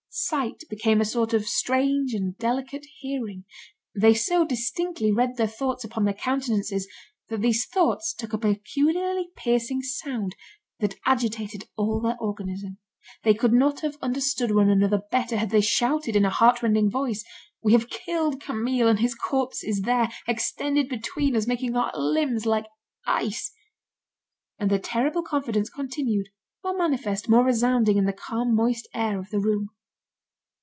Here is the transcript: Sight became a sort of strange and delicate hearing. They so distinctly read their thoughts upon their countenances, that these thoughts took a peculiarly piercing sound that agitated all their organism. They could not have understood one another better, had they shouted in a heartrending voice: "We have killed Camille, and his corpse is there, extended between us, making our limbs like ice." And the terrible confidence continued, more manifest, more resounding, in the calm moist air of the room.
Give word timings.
Sight 0.13 0.63
became 0.69 0.99
a 0.99 1.05
sort 1.05 1.33
of 1.33 1.45
strange 1.47 2.13
and 2.13 2.37
delicate 2.37 2.85
hearing. 2.99 3.45
They 3.95 4.13
so 4.13 4.45
distinctly 4.45 5.09
read 5.09 5.37
their 5.37 5.47
thoughts 5.47 5.85
upon 5.85 6.03
their 6.03 6.13
countenances, 6.13 6.85
that 7.29 7.39
these 7.39 7.65
thoughts 7.65 8.13
took 8.13 8.33
a 8.33 8.37
peculiarly 8.37 9.29
piercing 9.37 9.81
sound 9.81 10.35
that 10.81 10.99
agitated 11.05 11.69
all 11.77 12.01
their 12.01 12.17
organism. 12.19 12.77
They 13.23 13.33
could 13.33 13.53
not 13.53 13.79
have 13.79 13.95
understood 14.01 14.53
one 14.53 14.67
another 14.69 15.01
better, 15.11 15.37
had 15.37 15.49
they 15.49 15.61
shouted 15.61 16.17
in 16.17 16.25
a 16.25 16.29
heartrending 16.29 16.89
voice: 16.91 17.23
"We 17.63 17.71
have 17.71 17.89
killed 17.89 18.41
Camille, 18.41 18.89
and 18.89 18.99
his 18.99 19.15
corpse 19.15 19.63
is 19.63 19.83
there, 19.83 20.09
extended 20.27 20.89
between 20.89 21.37
us, 21.37 21.47
making 21.47 21.73
our 21.77 21.89
limbs 21.95 22.45
like 22.45 22.65
ice." 23.07 23.53
And 24.59 24.69
the 24.69 24.77
terrible 24.77 25.23
confidence 25.23 25.69
continued, 25.69 26.27
more 26.65 26.77
manifest, 26.77 27.29
more 27.29 27.45
resounding, 27.45 27.95
in 27.95 28.03
the 28.03 28.11
calm 28.11 28.53
moist 28.53 28.89
air 28.93 29.17
of 29.17 29.29
the 29.29 29.39
room. 29.39 29.69